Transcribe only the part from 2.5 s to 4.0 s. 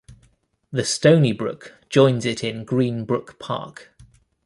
Green Brook Park.